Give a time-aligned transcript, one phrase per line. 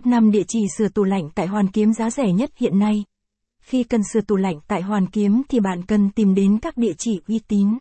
[0.00, 3.04] Top 5 địa chỉ sửa tủ lạnh tại Hoàn Kiếm giá rẻ nhất hiện nay.
[3.62, 6.92] Khi cần sửa tủ lạnh tại Hoàn Kiếm thì bạn cần tìm đến các địa
[6.98, 7.78] chỉ uy tín.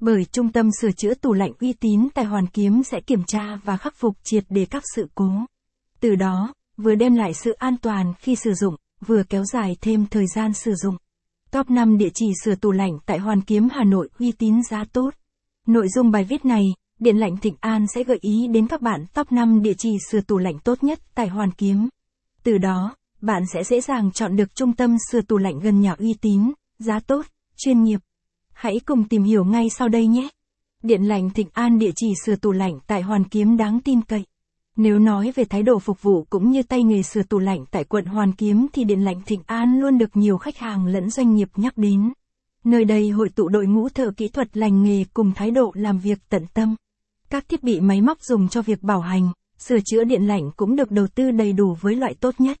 [0.00, 3.56] Bởi trung tâm sửa chữa tủ lạnh uy tín tại Hoàn Kiếm sẽ kiểm tra
[3.64, 5.30] và khắc phục triệt để các sự cố.
[6.00, 8.74] Từ đó, vừa đem lại sự an toàn khi sử dụng,
[9.06, 10.96] vừa kéo dài thêm thời gian sử dụng.
[11.50, 14.84] Top 5 địa chỉ sửa tủ lạnh tại Hoàn Kiếm Hà Nội uy tín giá
[14.92, 15.10] tốt.
[15.66, 16.64] Nội dung bài viết này,
[16.98, 20.20] Điện lạnh Thịnh An sẽ gợi ý đến các bạn top 5 địa chỉ sửa
[20.20, 21.88] tủ lạnh tốt nhất tại Hoàn Kiếm.
[22.42, 25.92] Từ đó, bạn sẽ dễ dàng chọn được trung tâm sửa tủ lạnh gần nhà
[25.98, 27.26] uy tín, giá tốt,
[27.56, 28.00] chuyên nghiệp.
[28.52, 30.28] Hãy cùng tìm hiểu ngay sau đây nhé.
[30.82, 34.24] Điện lạnh Thịnh An địa chỉ sửa tủ lạnh tại Hoàn Kiếm đáng tin cậy.
[34.76, 37.84] Nếu nói về thái độ phục vụ cũng như tay nghề sửa tủ lạnh tại
[37.84, 41.34] quận Hoàn Kiếm thì Điện lạnh Thịnh An luôn được nhiều khách hàng lẫn doanh
[41.34, 42.12] nghiệp nhắc đến.
[42.64, 45.98] Nơi đây hội tụ đội ngũ thợ kỹ thuật lành nghề cùng thái độ làm
[45.98, 46.76] việc tận tâm.
[47.30, 50.76] Các thiết bị máy móc dùng cho việc bảo hành, sửa chữa điện lạnh cũng
[50.76, 52.56] được đầu tư đầy đủ với loại tốt nhất.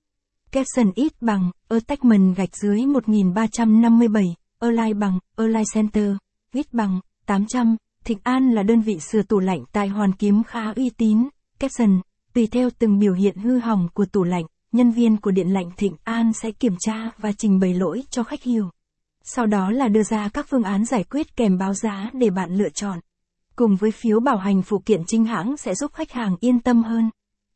[0.52, 4.24] Capson ít bằng, Attachment gạch dưới 1357,
[4.58, 6.12] Align bằng, Align Center,
[6.54, 10.72] ít bằng, 800, Thịnh An là đơn vị sửa tủ lạnh tại Hoàn Kiếm khá
[10.76, 11.28] uy tín.
[11.58, 12.00] Capson,
[12.34, 15.70] tùy theo từng biểu hiện hư hỏng của tủ lạnh, nhân viên của điện lạnh
[15.76, 18.70] Thịnh An sẽ kiểm tra và trình bày lỗi cho khách hiểu.
[19.24, 22.54] Sau đó là đưa ra các phương án giải quyết kèm báo giá để bạn
[22.54, 22.98] lựa chọn
[23.58, 26.82] cùng với phiếu bảo hành phụ kiện chính hãng sẽ giúp khách hàng yên tâm
[26.82, 27.10] hơn.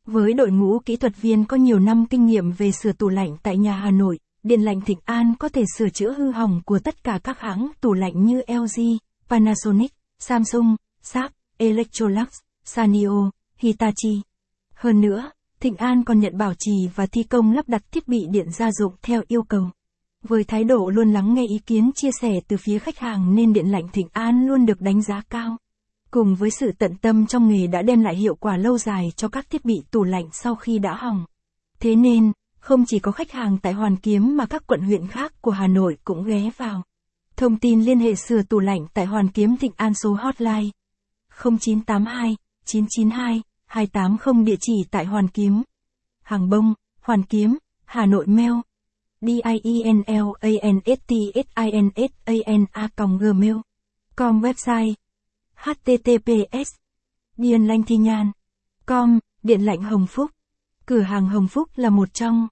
[0.05, 3.37] Với đội ngũ kỹ thuật viên có nhiều năm kinh nghiệm về sửa tủ lạnh
[3.43, 6.79] tại nhà Hà Nội, Điện lạnh Thịnh An có thể sửa chữa hư hỏng của
[6.79, 8.81] tất cả các hãng tủ lạnh như LG,
[9.29, 12.27] Panasonic, Samsung, Sharp, Electrolux,
[12.63, 14.21] Sanyo, Hitachi.
[14.73, 18.19] Hơn nữa, Thịnh An còn nhận bảo trì và thi công lắp đặt thiết bị
[18.29, 19.69] điện gia dụng theo yêu cầu.
[20.23, 23.53] Với thái độ luôn lắng nghe ý kiến chia sẻ từ phía khách hàng nên
[23.53, 25.57] Điện lạnh Thịnh An luôn được đánh giá cao
[26.13, 29.27] cùng với sự tận tâm trong nghề đã đem lại hiệu quả lâu dài cho
[29.27, 31.25] các thiết bị tủ lạnh sau khi đã hỏng.
[31.79, 35.41] Thế nên, không chỉ có khách hàng tại Hoàn Kiếm mà các quận huyện khác
[35.41, 36.83] của Hà Nội cũng ghé vào.
[37.35, 40.69] Thông tin liên hệ sửa tủ lạnh tại Hoàn Kiếm Thịnh An số hotline
[41.43, 45.61] 0982 992 280 địa chỉ tại Hoàn Kiếm.
[46.23, 48.53] Hàng bông, Hoàn Kiếm, Hà Nội mail.
[49.21, 52.65] d i e n l a n s t s i n s a n
[52.71, 52.89] a
[53.19, 53.57] gmail
[54.15, 54.93] com website
[55.63, 56.75] https
[57.37, 58.31] điền lanh thi nhan
[58.85, 60.31] com, điện lạnh hồng phúc.
[60.85, 62.47] Cửa hàng hồng phúc là một trong